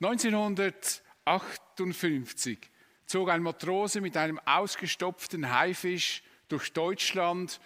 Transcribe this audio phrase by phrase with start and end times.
[0.00, 2.58] 1958
[3.06, 7.60] zog ein Matrose mit einem ausgestopften Haifisch durch Deutschland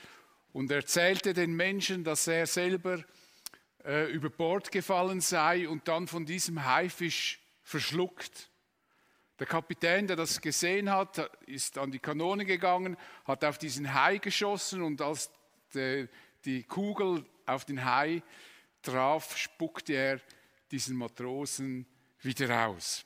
[0.53, 3.04] und erzählte den Menschen, dass er selber
[3.85, 8.51] äh, über Bord gefallen sei und dann von diesem Haifisch verschluckt.
[9.38, 14.19] Der Kapitän, der das gesehen hat, ist an die Kanone gegangen, hat auf diesen Hai
[14.19, 15.31] geschossen und als
[15.74, 16.09] die,
[16.45, 18.23] die Kugel auf den Hai
[18.83, 20.20] traf, spuckte er
[20.70, 21.87] diesen Matrosen
[22.23, 23.04] wieder aus.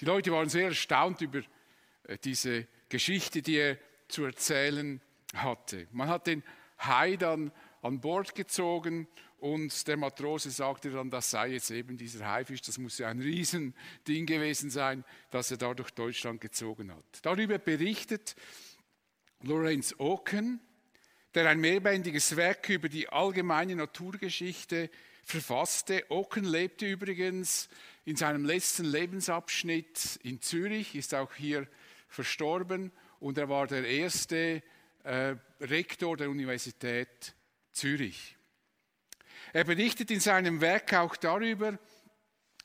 [0.00, 1.42] Die Leute waren sehr erstaunt über
[2.04, 5.00] äh, diese Geschichte, die er zu erzählen
[5.34, 5.88] hatte.
[5.92, 6.42] Man hat den
[6.78, 9.08] Hai dann an Bord gezogen
[9.38, 13.20] und der Matrose sagte dann, das sei jetzt eben dieser Haifisch, das muss ja ein
[13.20, 17.04] Riesending gewesen sein, dass er da durch Deutschland gezogen hat.
[17.22, 18.34] Darüber berichtet
[19.42, 20.60] Lorenz Oken,
[21.34, 24.90] der ein mehrbändiges Werk über die allgemeine Naturgeschichte
[25.26, 26.04] verfasste.
[26.08, 27.68] Oken lebte übrigens
[28.04, 31.66] in seinem letzten Lebensabschnitt in Zürich, ist auch hier
[32.08, 34.62] verstorben und er war der erste
[35.02, 37.34] äh, Rektor der Universität
[37.72, 38.36] Zürich.
[39.52, 41.76] Er berichtet in seinem Werk auch darüber,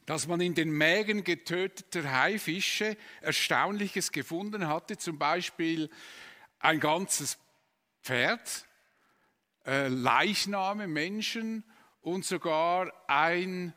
[0.05, 5.89] dass man in den Mägen getöteter Haifische Erstaunliches gefunden hatte, zum Beispiel
[6.59, 7.39] ein ganzes
[8.03, 8.67] Pferd,
[9.65, 11.63] äh, Leichname, Menschen
[12.01, 13.73] und sogar ein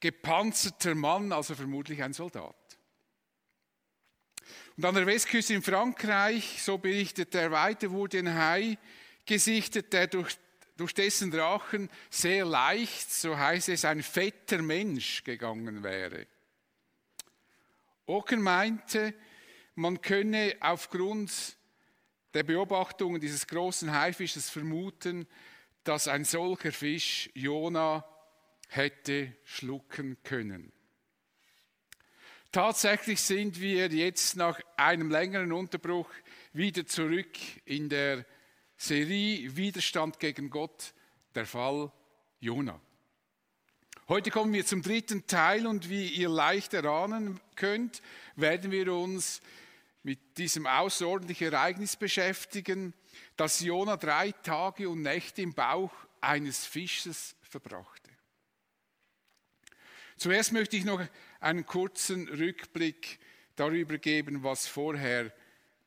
[0.00, 2.54] gepanzerter Mann, also vermutlich ein Soldat.
[4.76, 8.78] Und an der Westküste in Frankreich, so berichtet er weiter, wurde ein Hai
[9.24, 10.36] gesichtet, der durch,
[10.76, 16.26] durch dessen Drachen sehr leicht, so heißt es, ein fetter Mensch gegangen wäre.
[18.06, 19.14] Ocken meinte,
[19.76, 21.56] man könne aufgrund
[22.34, 25.26] der Beobachtungen dieses großen Haifisches vermuten,
[25.84, 28.04] dass ein solcher Fisch Jona
[28.68, 30.72] hätte schlucken können.
[32.50, 36.08] Tatsächlich sind wir jetzt nach einem längeren Unterbruch
[36.52, 38.24] wieder zurück in der
[38.76, 40.94] Serie Widerstand gegen Gott,
[41.34, 41.90] der Fall
[42.40, 42.80] Jona.
[44.06, 48.02] Heute kommen wir zum dritten Teil und wie ihr leicht erahnen könnt,
[48.36, 49.40] werden wir uns
[50.02, 52.92] mit diesem außerordentlichen Ereignis beschäftigen,
[53.36, 58.10] dass Jona drei Tage und Nächte im Bauch eines Fisches verbrachte.
[60.16, 61.02] Zuerst möchte ich noch
[61.40, 63.18] einen kurzen Rückblick
[63.56, 65.32] darüber geben, was vorher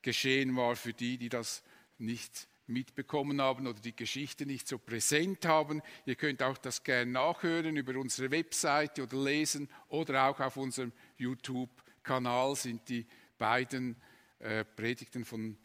[0.02, 1.62] geschehen war für die, die das
[1.98, 5.82] nicht mitbekommen haben oder die Geschichte nicht so präsent haben.
[6.04, 10.92] Ihr könnt auch das gerne nachhören über unsere Webseite oder lesen oder auch auf unserem
[11.16, 13.06] YouTube-Kanal sind die
[13.38, 13.96] beiden
[14.38, 15.56] äh, Predigten von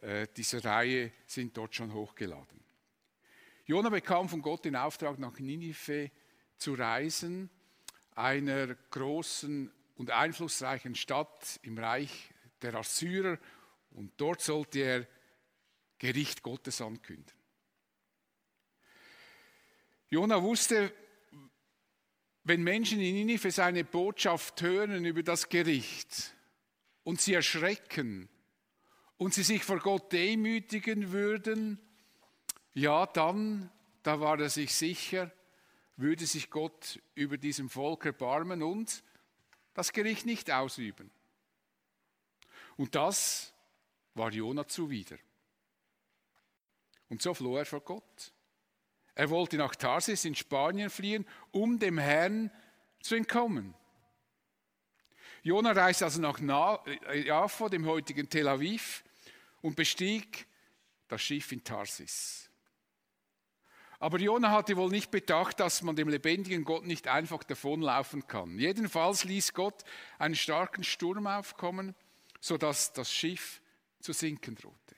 [0.00, 2.60] äh, dieser Reihe sind dort schon hochgeladen.
[3.64, 6.10] Jona bekam von Gott den Auftrag, nach Ninive
[6.56, 7.50] zu reisen,
[8.14, 12.30] einer großen und einflussreichen Stadt im Reich
[12.62, 13.38] der Assyrer,
[13.90, 15.06] und dort sollte er
[15.98, 17.40] Gericht Gottes ankündigen.
[20.08, 20.92] Jona wusste,
[22.44, 26.34] wenn Menschen in Ninive seine Botschaft hören über das Gericht,
[27.02, 28.28] und sie erschrecken
[29.18, 31.78] und sie sich vor Gott demütigen würden,
[32.74, 33.70] ja, dann,
[34.02, 35.30] da war er sich sicher,
[35.96, 39.02] würde sich Gott über diesem Volk erbarmen und
[39.72, 41.10] das Gericht nicht ausüben.
[42.76, 43.54] Und das
[44.14, 45.16] war Jona zuwider.
[47.08, 48.32] Und so floh er vor Gott.
[49.14, 52.50] Er wollte nach Tarsis in Spanien fliehen, um dem Herrn
[53.00, 53.74] zu entkommen.
[55.42, 56.40] Jona reiste also nach
[57.14, 59.04] Jaffa, dem heutigen Tel Aviv,
[59.66, 60.46] und bestieg
[61.08, 62.48] das Schiff in Tarsis.
[63.98, 68.60] Aber Jona hatte wohl nicht bedacht, dass man dem lebendigen Gott nicht einfach davonlaufen kann.
[68.60, 69.82] Jedenfalls ließ Gott
[70.20, 71.96] einen starken Sturm aufkommen,
[72.40, 73.60] sodass das Schiff
[73.98, 74.94] zu sinken drohte.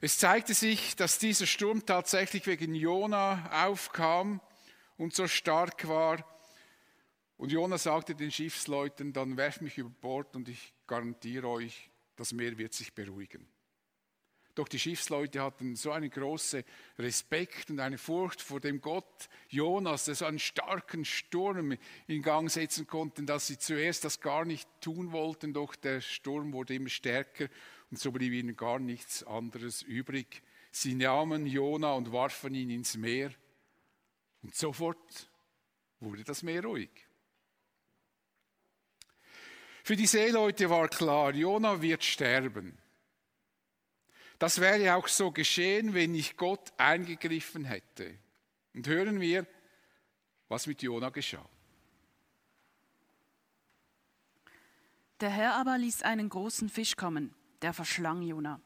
[0.00, 4.40] Es zeigte sich, dass dieser Sturm tatsächlich wegen Jona aufkam
[4.96, 6.24] und so stark war,
[7.36, 12.32] und Jonas sagte den Schiffsleuten, dann werft mich über Bord und ich garantiere euch, das
[12.32, 13.46] Meer wird sich beruhigen.
[14.54, 16.62] Doch die Schiffsleute hatten so einen großen
[16.98, 21.76] Respekt und eine Furcht vor dem Gott Jonas, der so einen starken Sturm
[22.06, 26.52] in Gang setzen konnte, dass sie zuerst das gar nicht tun wollten, doch der Sturm
[26.52, 27.48] wurde immer stärker
[27.90, 30.42] und so blieb ihnen gar nichts anderes übrig.
[30.70, 33.32] Sie nahmen Jona und warfen ihn ins Meer
[34.42, 35.30] und sofort
[35.98, 37.03] wurde das Meer ruhig.
[39.84, 42.78] Für die Seeleute war klar, Jona wird sterben.
[44.38, 48.18] Das wäre auch so geschehen, wenn nicht Gott eingegriffen hätte.
[48.72, 49.46] Und hören wir,
[50.48, 51.46] was mit Jona geschah.
[55.20, 58.62] Der Herr aber ließ einen großen Fisch kommen, der verschlang Jona.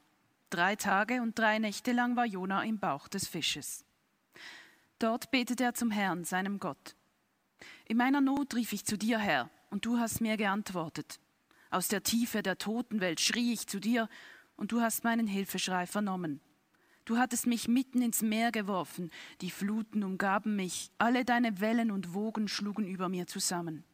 [0.51, 3.85] Drei Tage und drei Nächte lang war Jona im Bauch des Fisches.
[5.01, 6.95] Dort betete er zum Herrn, seinem Gott.
[7.87, 11.21] In meiner Not rief ich zu dir, Herr, und du hast mir geantwortet.
[11.71, 14.09] Aus der Tiefe der Totenwelt schrie ich zu dir,
[14.57, 16.41] und du hast meinen Hilfeschrei vernommen.
[17.05, 19.11] Du hattest mich mitten ins Meer geworfen,
[19.41, 23.85] die Fluten umgaben mich, alle deine Wellen und Wogen schlugen über mir zusammen.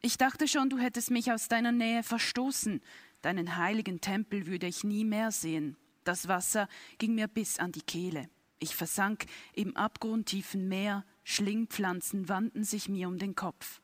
[0.00, 2.82] Ich dachte schon, du hättest mich aus deiner Nähe verstoßen.
[3.22, 5.76] Deinen heiligen Tempel würde ich nie mehr sehen.
[6.04, 6.68] Das Wasser
[6.98, 8.28] ging mir bis an die Kehle.
[8.60, 13.80] Ich versank im abgrundtiefen Meer, Schlingpflanzen wandten sich mir um den Kopf.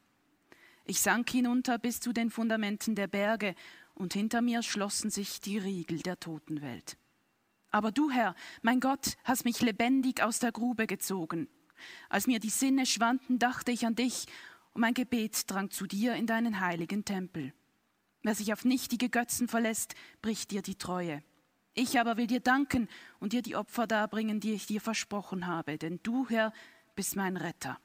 [0.84, 3.54] Ich sank hinunter bis zu den Fundamenten der Berge,
[3.94, 6.96] und hinter mir schlossen sich die Riegel der Totenwelt.
[7.70, 11.48] Aber du, Herr, mein Gott, hast mich lebendig aus der Grube gezogen.
[12.08, 14.26] Als mir die Sinne schwanden, dachte ich an dich
[14.72, 17.52] und mein Gebet drang zu dir in deinen heiligen Tempel.
[18.22, 21.22] Wer sich auf nichtige Götzen verlässt, bricht dir die Treue.
[21.74, 22.88] Ich aber will dir danken
[23.18, 26.52] und dir die Opfer darbringen, die ich dir versprochen habe, denn du, Herr,
[26.94, 27.78] bist mein Retter.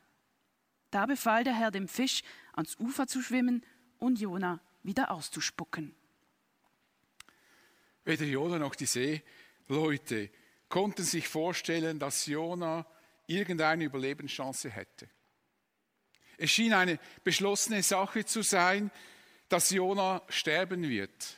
[0.92, 2.24] Da befahl der Herr dem Fisch,
[2.60, 3.66] ans Ufer zu schwimmen
[3.98, 5.96] und Jona wieder auszuspucken.
[8.06, 10.30] Weder Jona noch die Seeleute
[10.68, 12.86] konnten sich vorstellen, dass Jona
[13.28, 15.10] irgendeine Überlebenschance hätte.
[16.38, 18.92] Es schien eine beschlossene Sache zu sein,
[19.48, 21.38] dass Jona sterben wird.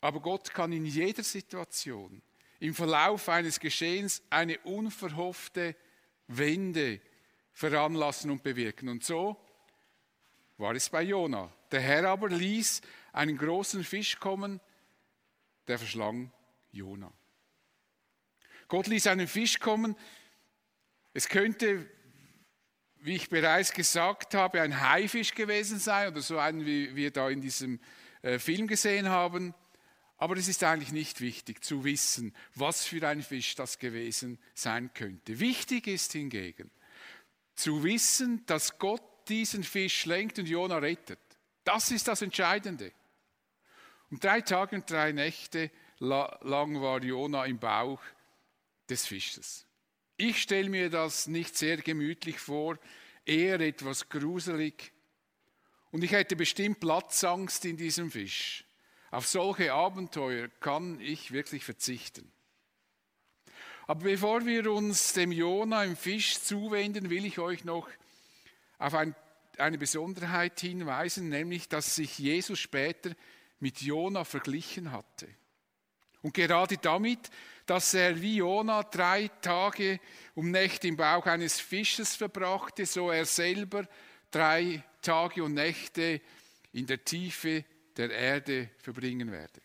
[0.00, 2.20] Aber Gott kann in jeder Situation,
[2.60, 5.76] im Verlauf eines Geschehens, eine unverhoffte
[6.26, 7.00] Wende
[7.52, 8.88] veranlassen und bewirken.
[8.88, 9.40] Und so
[10.58, 11.52] war es bei Jona.
[11.70, 12.80] Der Herr aber ließ
[13.12, 14.60] einen großen Fisch kommen,
[15.68, 16.32] der verschlang
[16.70, 17.12] Jona.
[18.68, 19.96] Gott ließ einen Fisch kommen.
[21.12, 21.88] Es könnte
[23.02, 27.28] wie ich bereits gesagt habe, ein Haifisch gewesen sein oder so einen, wie wir da
[27.28, 27.80] in diesem
[28.22, 29.54] äh, Film gesehen haben.
[30.18, 34.94] Aber es ist eigentlich nicht wichtig zu wissen, was für ein Fisch das gewesen sein
[34.94, 35.40] könnte.
[35.40, 36.70] Wichtig ist hingegen
[37.54, 41.18] zu wissen, dass Gott diesen Fisch lenkt und Jona rettet.
[41.64, 42.92] Das ist das Entscheidende.
[44.10, 48.00] Und drei Tage und drei Nächte lang war Jona im Bauch
[48.88, 49.66] des Fisches.
[50.16, 52.78] Ich stelle mir das nicht sehr gemütlich vor,
[53.24, 54.92] eher etwas gruselig.
[55.90, 58.64] Und ich hätte bestimmt Platzangst in diesem Fisch.
[59.10, 62.32] Auf solche Abenteuer kann ich wirklich verzichten.
[63.86, 67.88] Aber bevor wir uns dem Jona im Fisch zuwenden, will ich euch noch
[68.82, 69.14] auf ein,
[69.58, 73.12] eine Besonderheit hinweisen, nämlich dass sich Jesus später
[73.60, 75.28] mit Jona verglichen hatte.
[76.20, 77.30] Und gerade damit,
[77.66, 80.00] dass er wie Jona drei Tage
[80.34, 83.86] um Nächte im Bauch eines Fisches verbrachte, so er selber
[84.30, 86.20] drei Tage und Nächte
[86.72, 87.64] in der Tiefe
[87.96, 89.60] der Erde verbringen werde.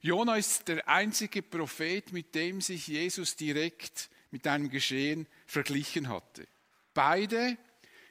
[0.00, 6.46] Jona ist der einzige Prophet, mit dem sich Jesus direkt mit einem Geschehen verglichen hatte.
[6.94, 7.56] Beide,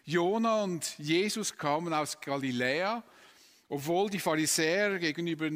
[0.03, 3.03] Jona und Jesus, kamen aus Galiläa,
[3.69, 5.49] obwohl die Pharisäer gegenüber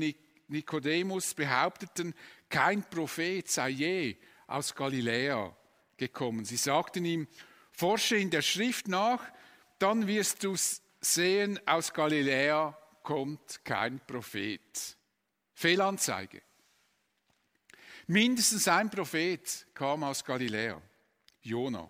[0.48, 2.14] Nikodemus behaupteten,
[2.50, 4.18] kein Prophet sei je
[4.48, 5.56] aus Galiläa
[5.98, 6.46] gekommen.
[6.46, 7.28] Sie sagten ihm,
[7.72, 9.22] forsche in der Schrift nach,
[9.80, 10.56] dann wirst du
[11.02, 14.98] sehen, aus Galiläa kommt kein Prophet.
[15.54, 16.42] Fehlanzeige.
[18.08, 20.82] Mindestens ein Prophet kam aus Galiläa,
[21.42, 21.90] Jona.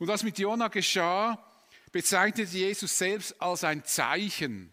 [0.00, 1.38] Und was mit Jona geschah,
[1.92, 4.72] bezeichnete Jesus selbst als ein Zeichen.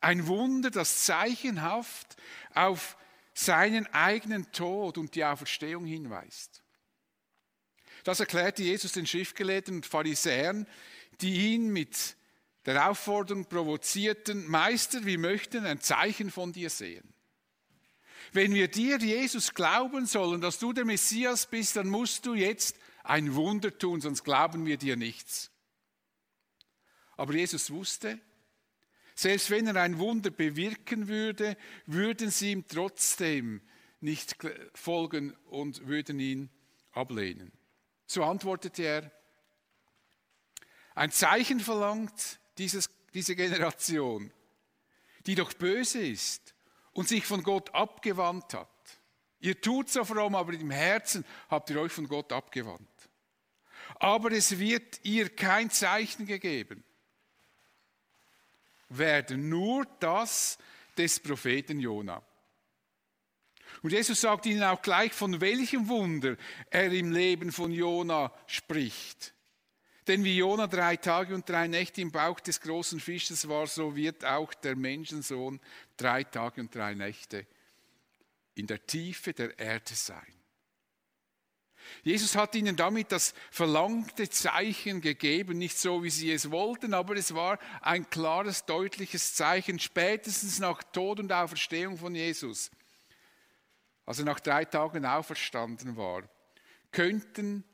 [0.00, 2.16] Ein Wunder, das zeichenhaft
[2.54, 2.96] auf
[3.34, 6.62] seinen eigenen Tod und die Auferstehung hinweist.
[8.04, 10.68] Das erklärte Jesus den Schriftgelehrten und Pharisäern,
[11.20, 12.16] die ihn mit
[12.66, 17.12] der Aufforderung provozierten, Meister, wir möchten ein Zeichen von dir sehen.
[18.32, 22.76] Wenn wir dir, Jesus, glauben sollen, dass du der Messias bist, dann musst du jetzt
[23.10, 25.50] ein Wunder tun, sonst glauben wir dir nichts.
[27.16, 28.20] Aber Jesus wusste,
[29.16, 33.62] selbst wenn er ein Wunder bewirken würde, würden sie ihm trotzdem
[34.00, 34.36] nicht
[34.74, 36.50] folgen und würden ihn
[36.92, 37.52] ablehnen.
[38.06, 39.12] So antwortete er,
[40.94, 44.32] ein Zeichen verlangt dieses, diese Generation,
[45.26, 46.54] die doch böse ist
[46.92, 48.68] und sich von Gott abgewandt hat.
[49.40, 52.89] Ihr tut so fromm, aber im Herzen habt ihr euch von Gott abgewandt.
[54.00, 56.82] Aber es wird ihr kein Zeichen gegeben
[58.88, 60.58] werden, nur das
[60.96, 62.22] des Propheten Jona.
[63.82, 66.36] Und Jesus sagt ihnen auch gleich, von welchem Wunder
[66.70, 69.32] er im Leben von Jona spricht.
[70.06, 73.94] Denn wie Jona drei Tage und drei Nächte im Bauch des großen Fisches war, so
[73.94, 75.60] wird auch der Menschensohn
[75.96, 77.46] drei Tage und drei Nächte
[78.54, 80.39] in der Tiefe der Erde sein.
[82.02, 87.16] Jesus hat ihnen damit das verlangte Zeichen gegeben, nicht so, wie sie es wollten, aber
[87.16, 92.70] es war ein klares, deutliches Zeichen, spätestens nach Tod und Auferstehung von Jesus,
[94.06, 96.22] als er nach drei Tagen auferstanden war,
[96.90, 97.64] könnten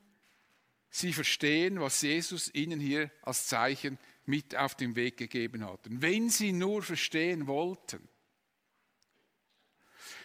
[0.90, 5.80] sie verstehen, was Jesus ihnen hier als Zeichen mit auf den Weg gegeben hat.
[5.84, 8.08] Wenn sie nur verstehen wollten.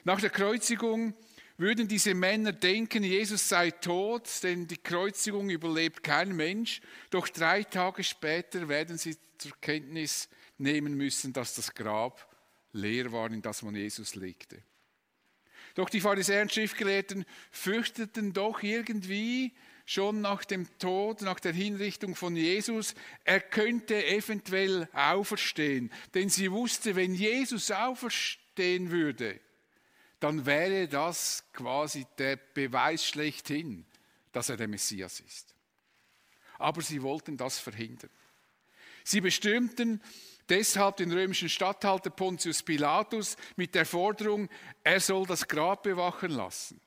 [0.04, 1.14] Nach der Kreuzigung
[1.62, 6.82] würden diese Männer denken, Jesus sei tot, denn die Kreuzigung überlebt kein Mensch.
[7.12, 10.28] Doch drei Tage später werden sie zur Kenntnis
[10.58, 12.28] nehmen müssen, dass das Grab
[12.74, 14.62] leer war, in das man Jesus legte.
[15.76, 19.54] Doch die Pharisäer und Schriftgelehrten fürchteten doch irgendwie
[19.86, 25.92] schon nach dem Tod, nach der Hinrichtung von Jesus, er könnte eventuell auferstehen.
[26.14, 29.40] Denn sie wusste, wenn Jesus auferstehen würde,
[30.22, 33.86] dann wäre das quasi der Beweis schlechthin,
[34.32, 35.56] dass er der Messias ist.
[36.60, 38.12] Aber sie wollten das verhindern.
[39.04, 40.00] Sie bestimmten
[40.48, 44.48] deshalb den römischen Statthalter Pontius Pilatus mit der Forderung,
[44.84, 46.80] er soll das Grab bewachen lassen.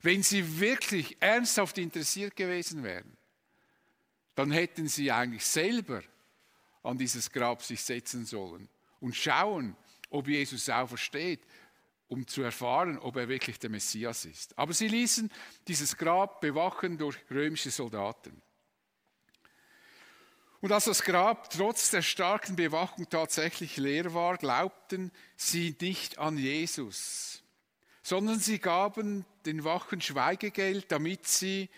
[0.00, 3.18] Wenn sie wirklich ernsthaft interessiert gewesen wären,
[4.34, 6.02] dann hätten sie eigentlich selber
[6.82, 8.66] an dieses Grab sich setzen sollen
[9.00, 9.76] und schauen,
[10.08, 11.40] ob Jesus aufersteht,
[12.08, 14.58] um zu erfahren, ob er wirklich der Messias ist.
[14.58, 15.30] Aber sie ließen
[15.68, 18.42] dieses Grab bewachen durch römische Soldaten.
[20.60, 26.36] Und als das Grab trotz der starken Bewachung tatsächlich leer war, glaubten sie nicht an
[26.36, 27.42] Jesus,
[28.02, 31.68] sondern sie gaben den Wachen Schweigegeld, damit sie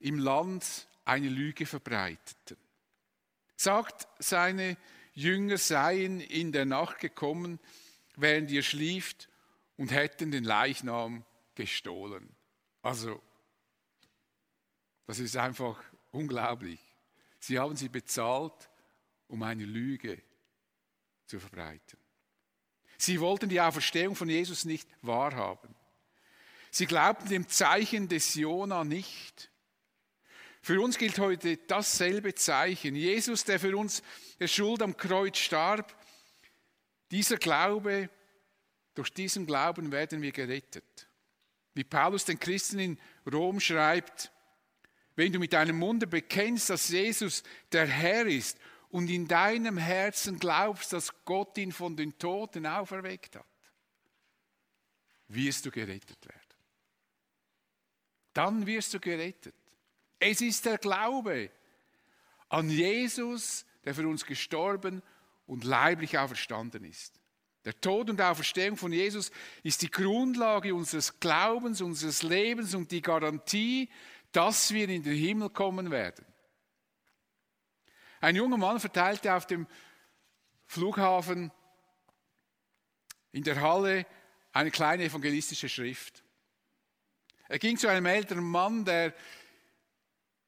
[0.00, 2.58] im Land eine Lüge verbreiteten.
[3.56, 4.76] Sagt, seine
[5.14, 7.58] Jünger seien in der Nacht gekommen,
[8.14, 9.28] während ihr schlieft,
[9.78, 12.36] und hätten den Leichnam gestohlen.
[12.82, 13.22] Also,
[15.06, 16.80] das ist einfach unglaublich.
[17.38, 18.68] Sie haben sie bezahlt,
[19.28, 20.20] um eine Lüge
[21.24, 21.98] zu verbreiten.
[22.98, 25.74] Sie wollten die Auferstehung von Jesus nicht wahrhaben.
[26.70, 29.50] Sie glaubten dem Zeichen des Jona nicht.
[30.60, 32.96] Für uns gilt heute dasselbe Zeichen.
[32.96, 34.02] Jesus, der für uns
[34.40, 35.96] der Schuld am Kreuz starb,
[37.10, 38.10] dieser Glaube
[38.98, 41.08] durch diesen Glauben werden wir gerettet.
[41.72, 42.98] Wie Paulus den Christen in
[43.32, 44.32] Rom schreibt,
[45.14, 50.40] wenn du mit deinem Munde bekennst, dass Jesus der Herr ist und in deinem Herzen
[50.40, 53.46] glaubst, dass Gott ihn von den Toten auferweckt hat,
[55.28, 56.42] wirst du gerettet werden.
[58.32, 59.54] Dann wirst du gerettet.
[60.18, 61.52] Es ist der Glaube
[62.48, 65.02] an Jesus, der für uns gestorben
[65.46, 67.20] und leiblich auferstanden ist.
[67.64, 69.30] Der Tod und Auferstehung von Jesus
[69.62, 73.90] ist die Grundlage unseres Glaubens, unseres Lebens und die Garantie,
[74.32, 76.24] dass wir in den Himmel kommen werden.
[78.20, 79.66] Ein junger Mann verteilte auf dem
[80.66, 81.52] Flughafen
[83.32, 84.06] in der Halle
[84.52, 86.24] eine kleine evangelistische Schrift.
[87.48, 89.14] Er ging zu einem älteren Mann, der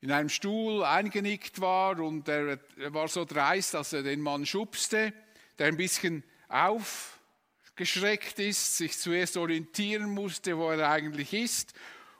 [0.01, 2.59] in einem Stuhl eingenickt war und er,
[2.93, 5.13] war so dreist, dass er den Mann schubste,
[5.59, 11.73] der ein bisschen aufgeschreckt ist, sich zuerst orientieren musste, wo er eigentlich ist.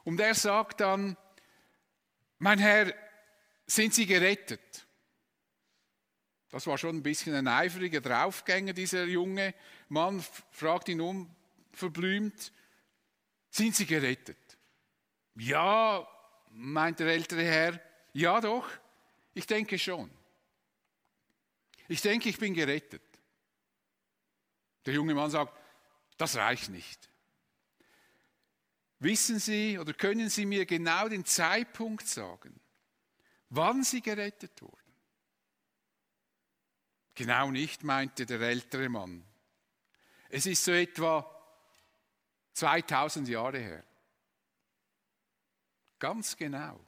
[0.05, 1.17] Und er sagt dann,
[2.39, 2.95] mein Herr,
[3.67, 4.87] sind Sie gerettet?
[6.51, 9.55] Das war schon ein bisschen ein eifriger Draufgänger, dieser junge
[9.89, 12.53] Mann, fragt ihn unverblümt,
[13.51, 14.37] sind Sie gerettet?
[15.37, 16.07] Ja,
[16.51, 17.81] meint der ältere Herr,
[18.13, 18.69] ja doch,
[19.35, 20.11] ich denke schon.
[21.89, 23.03] Ich denke, ich bin gerettet.
[24.87, 25.57] Der junge Mann sagt,
[26.17, 27.09] das reicht nicht.
[28.99, 32.61] Wissen Sie oder können Sie mir genau den Zeitpunkt sagen,
[33.49, 34.77] wann Sie gerettet wurden?
[37.15, 39.25] Genau nicht, meinte der ältere Mann.
[40.29, 41.29] Es ist so etwa
[42.53, 43.85] 2000 Jahre her.
[45.99, 46.79] Ganz genau.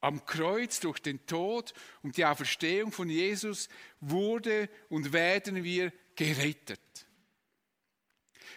[0.00, 3.68] Am Kreuz durch den Tod und die Auferstehung von Jesus
[4.00, 6.80] wurde und werden wir gerettet.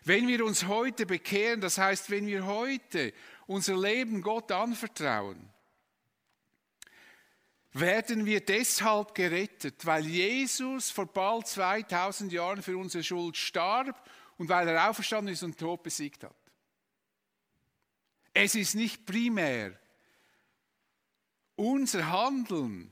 [0.05, 3.13] Wenn wir uns heute bekehren, das heißt, wenn wir heute
[3.47, 5.49] unser Leben Gott anvertrauen,
[7.73, 14.07] werden wir deshalb gerettet, weil Jesus vor bald 2000 Jahren für unsere Schuld starb
[14.37, 16.35] und weil er auferstanden ist und Tod besiegt hat.
[21.55, 22.91] Unser Handeln,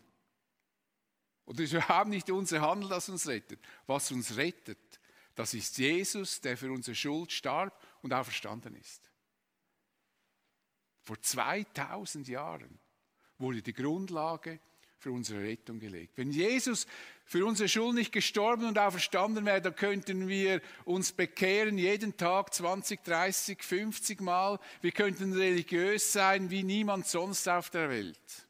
[1.45, 3.59] oder es ist überhaupt nicht unser Handeln, das uns rettet.
[3.87, 4.99] Was uns rettet,
[5.35, 9.09] das ist Jesus, der für unsere Schuld starb und auferstanden ist.
[11.01, 12.79] Vor 2000 Jahren
[13.37, 14.59] wurde die Grundlage
[15.01, 16.15] für unsere Rettung gelegt.
[16.15, 16.85] Wenn Jesus
[17.25, 22.53] für unsere Schuld nicht gestorben und auferstanden wäre, dann könnten wir uns bekehren jeden Tag
[22.53, 24.59] 20, 30, 50 Mal.
[24.81, 28.47] Wir könnten religiös sein wie niemand sonst auf der Welt.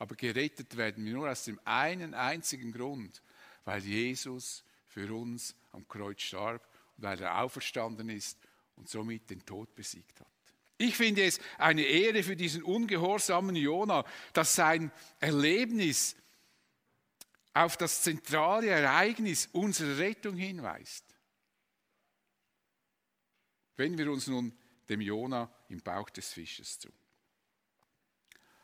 [0.00, 3.22] Aber gerettet werden wir nur aus dem einen einzigen Grund,
[3.66, 6.66] weil Jesus für uns am Kreuz starb
[6.96, 8.38] und weil er auferstanden ist
[8.76, 10.26] und somit den Tod besiegt hat.
[10.78, 16.16] Ich finde es eine Ehre für diesen ungehorsamen Jona, dass sein Erlebnis
[17.52, 21.04] auf das zentrale Ereignis unserer Rettung hinweist.
[23.76, 24.56] Wenn wir uns nun
[24.88, 26.88] dem Jona im Bauch des Fisches zu.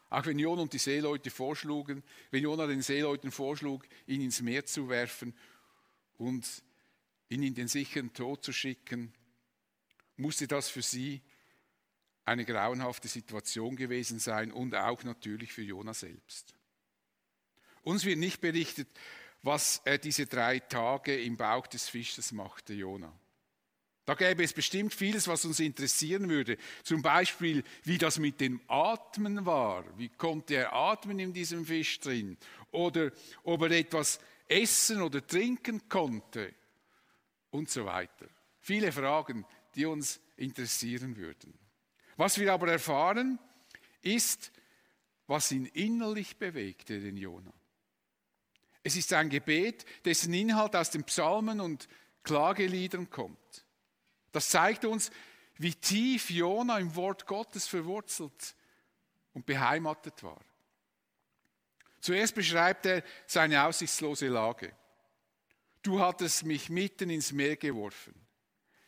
[0.09, 4.65] Auch wenn Jona und die Seeleute vorschlugen, wenn Jona den Seeleuten vorschlug, ihn ins Meer
[4.65, 5.35] zu werfen
[6.17, 6.47] und
[7.29, 9.13] ihn in den sicheren Tod zu schicken,
[10.17, 11.23] musste das für sie
[12.25, 16.55] eine grauenhafte Situation gewesen sein und auch natürlich für Jona selbst.
[17.83, 18.89] Uns wird nicht berichtet,
[19.43, 23.13] was er diese drei Tage im Bauch des Fisches machte, Jona.
[24.07, 26.57] Da gäbe es bestimmt vieles, was uns interessieren würde.
[26.85, 29.85] Zum Beispiel, wie das mit dem Atmen war.
[29.99, 32.39] Wie konnte er atmen in diesem Fisch drin?
[32.71, 33.11] Oder
[33.43, 36.55] ob er etwas essen oder trinken konnte
[37.51, 38.27] und so weiter.
[38.61, 39.45] Viele Fragen,
[39.75, 41.59] die uns interessieren würden.
[42.17, 43.41] Was wir aber erfahren,
[44.03, 44.53] ist,
[45.27, 47.53] was ihn innerlich bewegte, den Jona.
[48.85, 51.89] Es ist ein Gebet, dessen Inhalt aus den Psalmen und
[52.23, 53.66] Klageliedern kommt.
[54.37, 55.11] Das zeigt uns,
[55.57, 58.55] wie tief Jona im Wort Gottes verwurzelt
[59.33, 60.39] und beheimatet war.
[62.03, 64.77] Zuerst beschreibt er seine aussichtslose Lage.
[65.81, 68.15] Du hattest mich mitten ins Meer geworfen.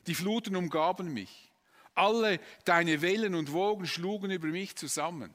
[0.07, 1.51] Die Fluten umgaben mich.
[1.95, 5.33] Alle deine Wellen und Wogen schlugen über mich zusammen.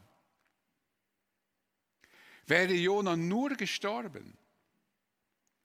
[2.45, 4.38] Wäre Jona nur gestorben,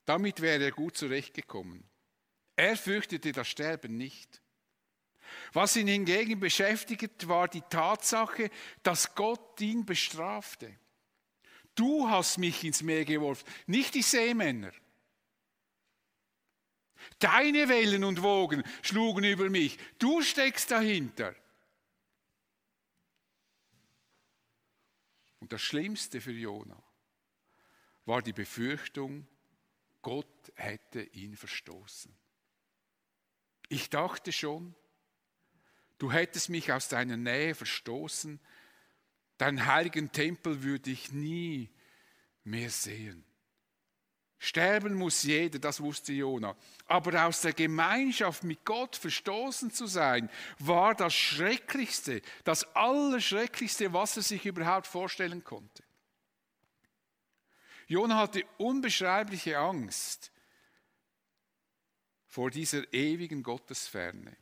[0.05, 1.88] damit wäre er gut zurechtgekommen.
[2.59, 4.41] Er fürchtete das Sterben nicht.
[5.53, 8.51] Was ihn hingegen beschäftigt, war die Tatsache,
[8.83, 10.77] dass Gott ihn bestrafte.
[11.73, 14.73] Du hast mich ins Meer geworfen, nicht die Seemänner.
[17.19, 19.77] Deine Wellen und Wogen schlugen über mich.
[19.97, 21.33] Du steckst dahinter.
[25.39, 26.83] Und das Schlimmste für Jona
[28.03, 29.25] war die Befürchtung,
[30.01, 32.18] Gott hätte ihn verstoßen.
[33.69, 34.75] Ich dachte schon,
[35.99, 38.39] du hättest mich aus deiner Nähe verstoßen,
[39.37, 41.69] deinen heiligen Tempel würde ich nie
[42.43, 43.23] mehr sehen.
[44.41, 46.55] Sterben muss jeder, das wusste Jona.
[46.87, 50.29] Aber aus der Gemeinschaft mit Gott verstoßen zu sein,
[50.59, 55.83] war das Schrecklichste, das Allerschrecklichste, was er sich überhaupt vorstellen konnte.
[57.87, 60.31] Jona hatte unbeschreibliche Angst
[62.29, 64.37] vor dieser ewigen Gottesferne.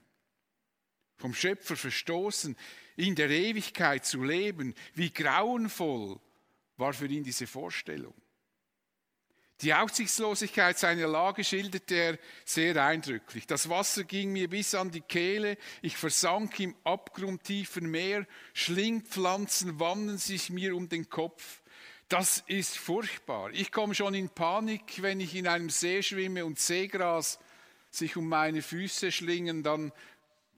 [1.15, 2.55] Vom Schöpfer verstoßen,
[2.97, 6.19] in der Ewigkeit zu leben, wie grauenvoll
[6.75, 8.13] war für ihn diese Vorstellung.
[9.61, 13.47] Die Aussichtslosigkeit seiner Lage schilderte er sehr eindrücklich.
[13.47, 20.19] Das Wasser ging mir bis an die Kehle, ich versank im abgrundtiefen Meer, Schlingpflanzen wanden
[20.19, 21.63] sich mir um den Kopf.
[22.09, 23.49] Das ist furchtbar.
[23.51, 27.39] Ich komme schon in Panik, wenn ich in einem See schwimme und Seegras
[27.89, 29.91] sich um meine Füße schlingen, dann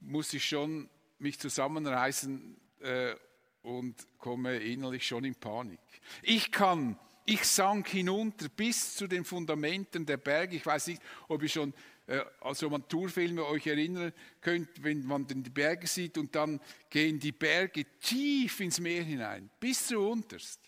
[0.01, 0.89] muss ich schon
[1.19, 3.15] mich zusammenreißen äh,
[3.61, 5.79] und komme innerlich schon in Panik.
[6.21, 6.97] Ich kann
[7.29, 10.55] ich sank hinunter bis zu den Fundamenten der Berge.
[10.55, 11.73] Ich weiß nicht, ob ihr schon
[12.07, 14.11] äh, also an Tourfilme euch erinnern
[14.41, 19.49] könnt, wenn man die Berge sieht und dann gehen die Berge tief ins Meer hinein,
[19.59, 20.59] bis zu unterst.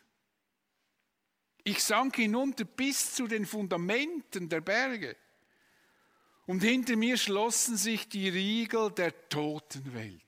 [1.63, 5.15] Ich sank hinunter bis zu den Fundamenten der Berge.
[6.51, 10.21] Und hinter mir schlossen sich die Riegel der Totenwelt.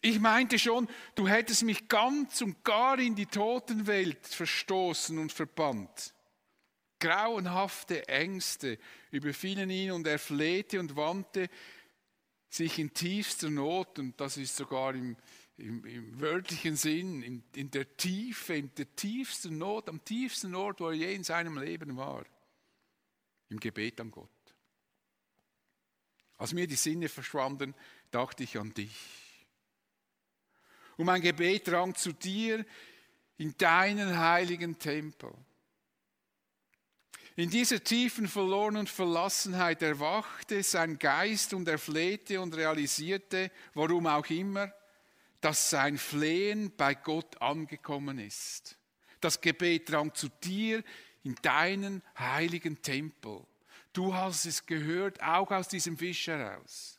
[0.00, 6.12] Ich meinte schon, du hättest mich ganz und gar in die Totenwelt verstoßen und verbannt.
[6.98, 8.80] Grauenhafte Ängste
[9.12, 11.48] überfielen ihn und er flehte und wandte
[12.48, 15.16] sich in tiefster Not, und das ist sogar im,
[15.58, 20.80] im, im wörtlichen Sinn, in, in der Tiefe, in der tiefsten Not, am tiefsten Ort,
[20.80, 22.24] wo er je in seinem Leben war,
[23.50, 24.28] im Gebet an Gott.
[26.36, 27.74] Als mir die Sinne verschwanden,
[28.10, 29.46] dachte ich an dich
[30.96, 32.64] Und mein Gebet drang zu dir
[33.36, 35.32] in deinen heiligen Tempel.
[37.36, 44.08] In dieser tiefen Verloren und Verlassenheit erwachte sein Geist und er flehte und realisierte, warum
[44.08, 44.72] auch immer,
[45.40, 48.76] dass sein Flehen bei Gott angekommen ist.
[49.20, 50.82] Das Gebet drang zu dir
[51.28, 53.44] in deinen heiligen Tempel.
[53.92, 56.98] Du hast es gehört, auch aus diesem Fisch heraus.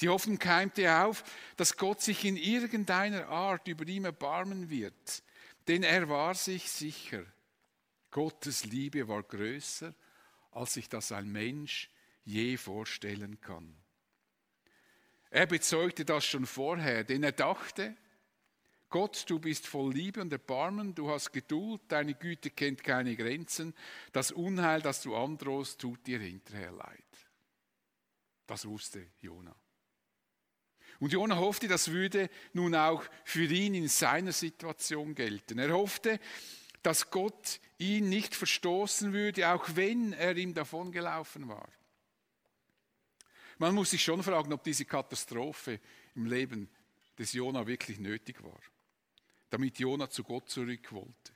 [0.00, 1.22] Die Hoffnung keimte auf,
[1.58, 5.22] dass Gott sich in irgendeiner Art über ihm erbarmen wird,
[5.68, 7.24] denn er war sich sicher,
[8.10, 9.94] Gottes Liebe war größer,
[10.52, 11.90] als sich das ein Mensch
[12.24, 13.76] je vorstellen kann.
[15.28, 17.94] Er bezeugte das schon vorher, denn er dachte,
[18.96, 23.74] Gott, du bist voll Liebe und Erbarmen, du hast Geduld, deine Güte kennt keine Grenzen,
[24.10, 27.04] das Unheil, das du androhst, tut dir hinterher leid.
[28.46, 29.54] Das wusste Jona.
[30.98, 35.58] Und Jona hoffte, das würde nun auch für ihn in seiner Situation gelten.
[35.58, 36.18] Er hoffte,
[36.82, 41.68] dass Gott ihn nicht verstoßen würde, auch wenn er ihm davongelaufen war.
[43.58, 45.80] Man muss sich schon fragen, ob diese Katastrophe
[46.14, 46.70] im Leben
[47.18, 48.58] des Jona wirklich nötig war,
[49.50, 51.32] damit Jona zu Gott zurück wollte.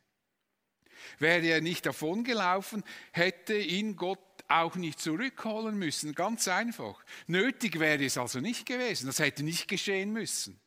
[1.18, 4.18] Wäre er nicht davongelaufen, hätte ihn Gott
[4.48, 6.14] auch nicht zurückholen müssen.
[6.14, 7.02] Ganz einfach.
[7.26, 9.06] Nötig wäre es also nicht gewesen.
[9.06, 10.60] Das hätte nicht geschehen müssen.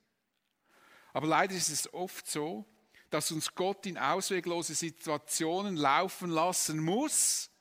[1.12, 2.66] Aber leider ist es oft so,
[3.10, 7.52] dass uns Gott in ausweglose Situationen laufen lassen muss,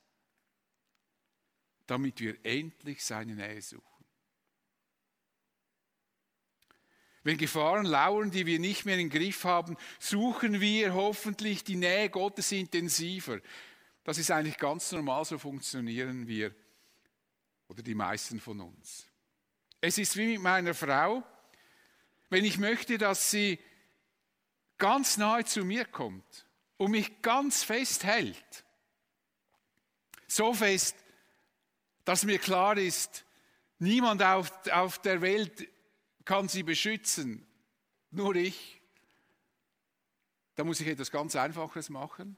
[1.86, 3.91] damit wir endlich seine Nähe suchen.
[7.24, 12.10] Wenn Gefahren lauern, die wir nicht mehr im Griff haben, suchen wir hoffentlich die Nähe
[12.10, 13.40] Gottes intensiver.
[14.04, 16.52] Das ist eigentlich ganz normal, so funktionieren wir
[17.68, 19.06] oder die meisten von uns.
[19.80, 21.22] Es ist wie mit meiner Frau,
[22.28, 23.58] wenn ich möchte, dass sie
[24.78, 28.64] ganz nahe zu mir kommt und mich ganz fest hält,
[30.26, 30.96] so fest,
[32.04, 33.24] dass mir klar ist,
[33.78, 35.68] niemand auf, auf der Welt
[36.24, 37.46] kann sie beschützen,
[38.10, 38.80] nur ich.
[40.54, 42.36] Da muss ich etwas ganz Einfaches machen.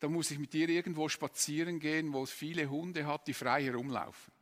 [0.00, 3.64] Da muss ich mit ihr irgendwo spazieren gehen, wo es viele Hunde hat, die frei
[3.64, 4.32] herumlaufen.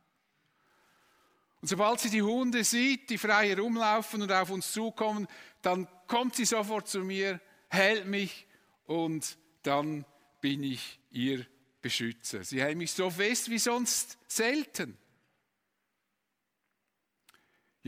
[1.61, 5.27] Und sobald sie die Hunde sieht, die frei herumlaufen und auf uns zukommen,
[5.61, 8.45] dann kommt sie sofort zu mir, hält mich
[8.85, 10.05] und dann
[10.39, 11.45] bin ich ihr
[11.81, 12.43] Beschützer.
[12.43, 14.97] Sie hält mich so fest wie sonst selten.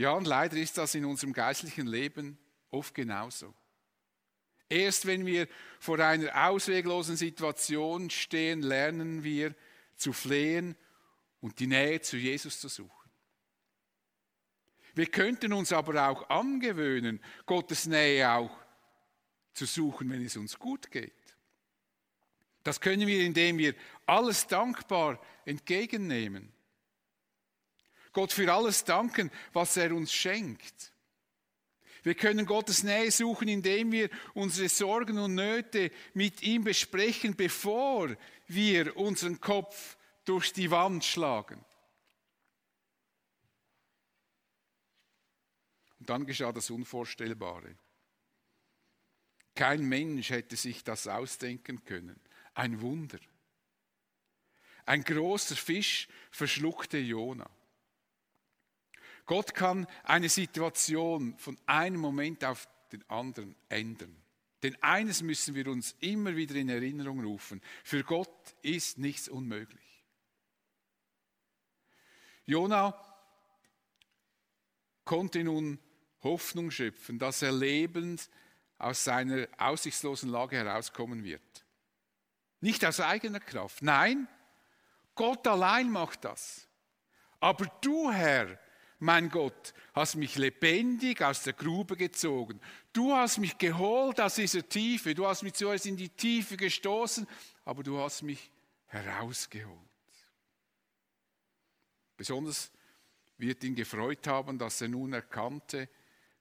[0.00, 2.38] Ja, und leider ist das in unserem geistlichen Leben
[2.70, 3.52] oft genauso.
[4.66, 5.46] Erst wenn wir
[5.78, 9.54] vor einer ausweglosen Situation stehen, lernen wir
[9.96, 10.74] zu flehen
[11.42, 13.10] und die Nähe zu Jesus zu suchen.
[14.94, 18.58] Wir könnten uns aber auch angewöhnen, Gottes Nähe auch
[19.52, 21.12] zu suchen, wenn es uns gut geht.
[22.62, 23.74] Das können wir, indem wir
[24.06, 26.54] alles dankbar entgegennehmen.
[28.12, 30.92] Gott für alles danken, was er uns schenkt.
[32.02, 38.16] Wir können Gottes Nähe suchen, indem wir unsere Sorgen und Nöte mit ihm besprechen, bevor
[38.46, 41.62] wir unseren Kopf durch die Wand schlagen.
[45.98, 47.76] Und dann geschah das Unvorstellbare.
[49.54, 52.18] Kein Mensch hätte sich das ausdenken können.
[52.54, 53.18] Ein Wunder.
[54.86, 57.48] Ein großer Fisch verschluckte Jona.
[59.26, 64.16] Gott kann eine Situation von einem Moment auf den anderen ändern.
[64.62, 67.62] Denn eines müssen wir uns immer wieder in Erinnerung rufen.
[67.82, 70.04] Für Gott ist nichts unmöglich.
[72.44, 72.94] Jona
[75.04, 75.78] konnte nun
[76.22, 78.28] Hoffnung schöpfen, dass er lebend
[78.78, 81.64] aus seiner aussichtslosen Lage herauskommen wird.
[82.60, 83.82] Nicht aus eigener Kraft.
[83.82, 84.28] Nein,
[85.14, 86.68] Gott allein macht das.
[87.40, 88.58] Aber du, Herr,
[89.00, 92.60] mein Gott, hast mich lebendig aus der Grube gezogen.
[92.92, 95.14] Du hast mich geholt aus dieser Tiefe.
[95.14, 97.26] Du hast mich zuerst in die Tiefe gestoßen,
[97.64, 98.50] aber du hast mich
[98.86, 99.78] herausgeholt.
[102.16, 102.70] Besonders
[103.38, 105.88] wird ihn gefreut haben, dass er nun erkannte,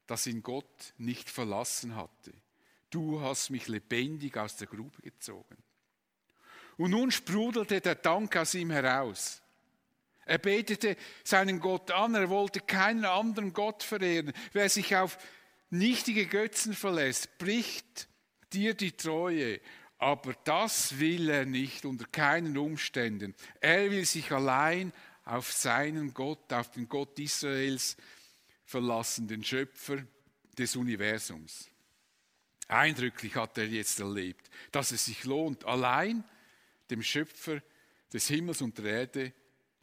[0.06, 2.34] dass ihn Gott nicht verlassen hatte.
[2.90, 5.58] Du hast mich lebendig aus der Grube gezogen.
[6.78, 9.42] Und nun sprudelte der Dank aus ihm heraus.
[10.30, 14.32] Er betete seinen Gott an, er wollte keinen anderen Gott verehren.
[14.54, 15.18] Wer sich auf
[15.72, 18.08] nichtige Götzen verlässt, bricht
[18.54, 19.60] dir die Treue.
[19.98, 23.34] Aber das will er nicht unter keinen Umständen.
[23.60, 24.94] Er will sich allein
[25.26, 27.98] auf seinen Gott, auf den Gott Israels
[28.66, 29.98] verlassen den Schöpfer
[30.56, 31.72] des Universums.
[32.68, 36.24] Eindrücklich hat er jetzt erlebt, dass es sich lohnt, allein
[36.92, 37.64] dem Schöpfer
[38.14, 39.34] des Himmels und der Erde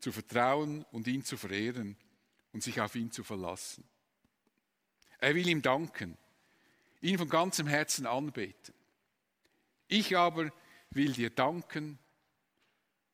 [0.07, 1.97] zu vertrauen und ihn zu verehren
[2.53, 3.83] und sich auf ihn zu verlassen.
[5.19, 6.16] Er will ihm danken,
[7.01, 8.73] ihn von ganzem Herzen anbeten.
[9.88, 10.53] Ich aber
[10.90, 11.99] will dir danken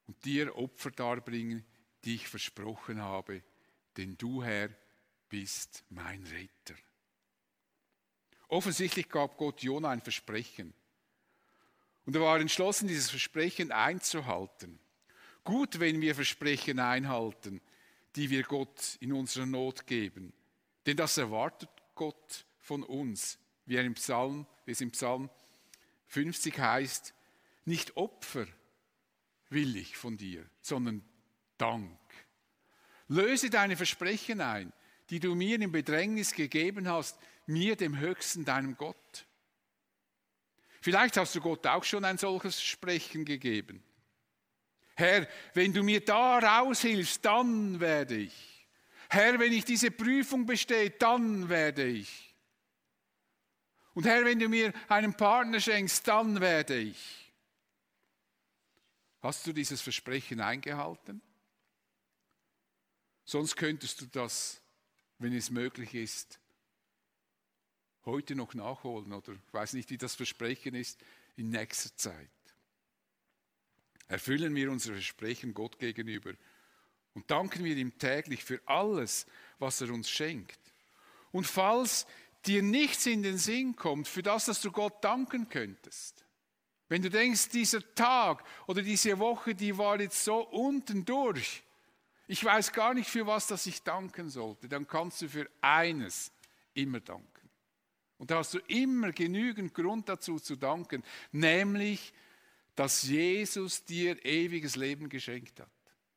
[0.06, 1.64] und dir Opfer darbringen,
[2.04, 3.42] die ich versprochen habe,
[3.96, 4.68] denn du, Herr,
[5.30, 6.78] bist mein Retter.
[8.48, 10.74] Offensichtlich gab Gott Jona ein Versprechen.
[12.04, 14.78] Und er war entschlossen, dieses Versprechen einzuhalten.
[15.44, 17.60] Gut, wenn wir Versprechen einhalten,
[18.16, 20.32] die wir Gott in unserer Not geben.
[20.86, 25.30] Denn das erwartet Gott von uns, wie, er im Psalm, wie es im Psalm
[26.08, 27.14] 50 heißt,
[27.64, 28.46] nicht Opfer
[29.48, 31.02] will ich von dir, sondern
[31.58, 31.98] Dank.
[33.08, 34.72] Löse deine Versprechen ein,
[35.10, 39.26] die du mir im Bedrängnis gegeben hast, mir dem Höchsten, deinem Gott.
[40.80, 43.82] Vielleicht hast du Gott auch schon ein solches Sprechen gegeben.
[44.94, 48.66] Herr, wenn du mir da raushilfst, dann werde ich.
[49.08, 52.34] Herr, wenn ich diese Prüfung bestehe, dann werde ich.
[53.94, 57.30] Und Herr, wenn du mir einen Partner schenkst, dann werde ich.
[59.20, 61.20] Hast du dieses Versprechen eingehalten?
[63.24, 64.60] Sonst könntest du das,
[65.18, 66.40] wenn es möglich ist,
[68.04, 71.00] heute noch nachholen oder ich weiß nicht, wie das Versprechen ist,
[71.36, 72.30] in nächster Zeit.
[74.12, 76.34] Erfüllen wir unsere Versprechen Gott gegenüber
[77.14, 79.24] und danken wir ihm täglich für alles,
[79.58, 80.60] was er uns schenkt.
[81.30, 82.06] Und falls
[82.44, 86.26] dir nichts in den Sinn kommt, für das, dass du Gott danken könntest,
[86.90, 91.62] wenn du denkst, dieser Tag oder diese Woche, die war jetzt so unten durch,
[92.26, 96.30] ich weiß gar nicht, für was dass ich danken sollte, dann kannst du für eines
[96.74, 97.48] immer danken.
[98.18, 102.12] Und da hast du immer genügend Grund dazu zu danken, nämlich
[102.74, 105.70] dass Jesus dir ewiges Leben geschenkt hat.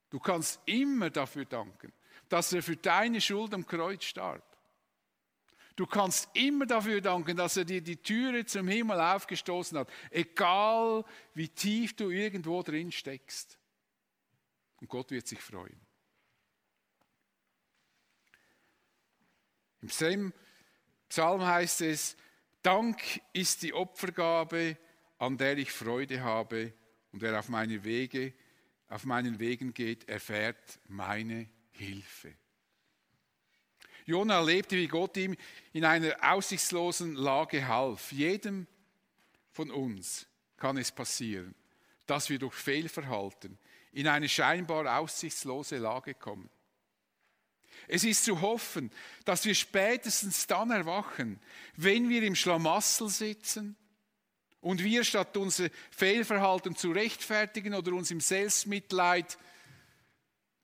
[0.10, 1.91] Du kannst immer dafür danken,
[2.30, 4.44] dass er für deine Schuld am Kreuz starb.
[5.76, 11.04] Du kannst immer dafür danken, dass er dir die Türe zum Himmel aufgestoßen hat, egal
[11.34, 13.60] wie tief du irgendwo drin steckst.
[14.80, 15.80] Und Gott wird sich freuen.
[19.82, 22.15] Im Psalm heißt es,
[22.62, 24.78] Dank ist die Opfergabe,
[25.17, 26.73] an der ich Freude habe,
[27.12, 28.34] und wer auf meine Wege,
[28.89, 32.34] auf meinen Wegen geht, erfährt meine Hilfe.
[34.06, 35.36] Jona erlebte, wie Gott ihm
[35.73, 38.12] in einer aussichtslosen Lage half.
[38.12, 38.67] Jedem
[39.51, 41.56] von uns kann es passieren,
[42.06, 43.58] dass wir durch Fehlverhalten
[43.91, 46.49] in eine scheinbar aussichtslose Lage kommen.
[47.88, 48.91] Es ist zu hoffen,
[49.25, 51.39] dass wir spätestens dann erwachen,
[51.75, 53.75] wenn wir im Schlamassel sitzen
[54.65, 59.38] und wir statt unser Fehlverhalten zu rechtfertigen oder uns im Selbstmitleid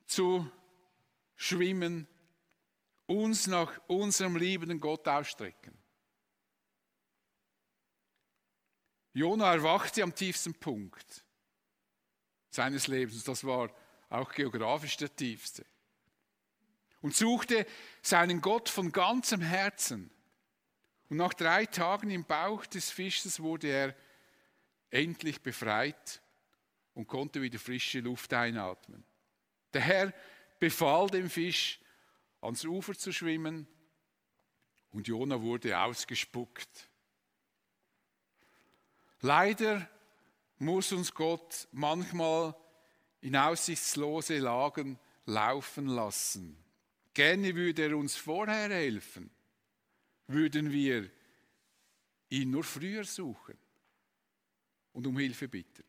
[0.08, 0.52] zu
[1.36, 2.08] schwimmen,
[3.06, 5.78] uns nach unserem liebenden Gott ausstrecken.
[9.14, 11.24] Jona erwachte am tiefsten Punkt
[12.50, 13.70] seines Lebens, das war
[14.10, 15.64] auch geografisch der tiefste,
[17.02, 17.68] und suchte
[18.02, 20.10] seinen Gott von ganzem Herzen.
[21.12, 23.96] Und nach drei Tagen im Bauch des Fisches wurde er
[24.92, 26.22] endlich befreit
[26.94, 29.04] und konnte wieder frische Luft einatmen.
[29.74, 30.14] Der Herr
[30.58, 31.82] befahl dem Fisch,
[32.40, 33.68] ans Ufer zu schwimmen
[34.92, 36.90] und Jona wurde ausgespuckt.
[39.20, 39.90] Leider
[40.60, 42.56] muss uns Gott manchmal
[43.20, 46.58] in aussichtslose Lagen laufen lassen.
[47.14, 49.30] Gerne würde er uns vorher helfen
[50.34, 51.10] würden wir
[52.30, 53.58] ihn nur früher suchen
[54.94, 55.84] und um Hilfe bitten.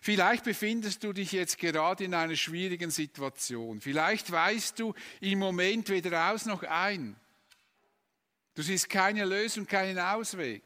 [0.00, 3.80] Vielleicht befindest du dich jetzt gerade in einer schwierigen Situation.
[3.80, 7.18] Vielleicht weißt du im Moment weder aus noch ein.
[8.54, 10.62] Du siehst keine Lösung, keinen Ausweg.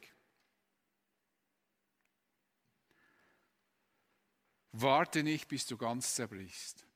[4.73, 6.87] Warte nicht, bis du ganz zerbrichst.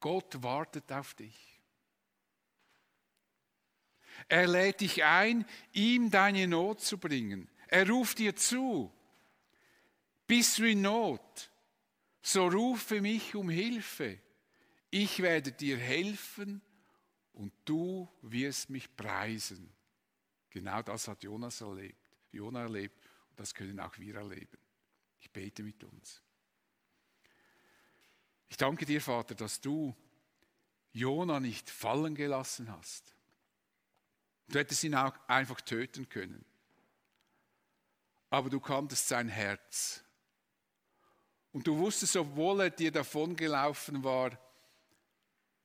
[0.00, 1.49] Gott wartet auf dich.
[4.28, 7.48] Er lädt dich ein, ihm deine Not zu bringen.
[7.68, 8.92] Er ruft dir zu.
[10.26, 11.50] Bist du in Not?
[12.22, 14.18] So rufe mich um Hilfe.
[14.90, 16.60] Ich werde dir helfen
[17.32, 19.72] und du wirst mich preisen.
[20.50, 21.96] Genau das hat Jonas erlebt.
[22.32, 22.98] Jonas erlebt
[23.30, 24.58] und das können auch wir erleben.
[25.20, 26.22] Ich bete mit uns.
[28.48, 29.94] Ich danke dir, Vater, dass du
[30.92, 33.14] Jona nicht fallen gelassen hast.
[34.50, 36.44] Du hättest ihn auch einfach töten können.
[38.30, 40.04] Aber du kanntest sein Herz.
[41.52, 44.38] Und du wusstest, obwohl er dir davongelaufen war,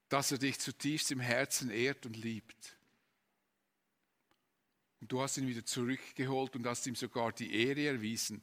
[0.10, 2.78] dass er dich zutiefst im Herzen ehrt und liebt.
[5.02, 8.42] Und du hast ihn wieder zurückgeholt und hast ihm sogar die Ehre erwiesen,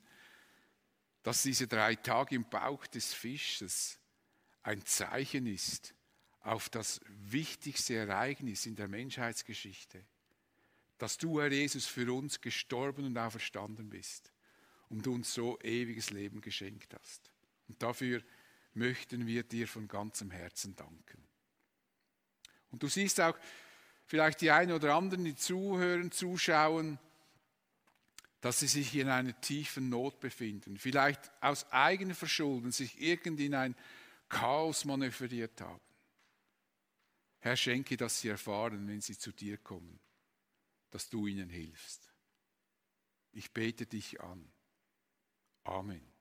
[1.22, 3.98] dass diese drei Tage im Bauch des Fisches
[4.62, 5.94] ein Zeichen ist
[6.40, 10.04] auf das wichtigste Ereignis in der Menschheitsgeschichte,
[11.02, 14.32] dass du, Herr Jesus, für uns gestorben und auferstanden bist
[14.88, 17.32] und uns so ewiges Leben geschenkt hast.
[17.66, 18.22] Und dafür
[18.74, 21.26] möchten wir dir von ganzem Herzen danken.
[22.70, 23.36] Und du siehst auch
[24.06, 27.00] vielleicht die einen oder anderen, die zuhören, zuschauen,
[28.40, 33.56] dass sie sich in einer tiefen Not befinden, vielleicht aus eigenem Verschulden sich irgendwie in
[33.56, 33.74] ein
[34.28, 35.80] Chaos manövriert haben.
[37.40, 39.98] Herr, schenke, dass sie erfahren, wenn sie zu dir kommen,
[40.92, 42.14] dass du ihnen hilfst.
[43.32, 44.52] Ich bete dich an.
[45.64, 46.11] Amen.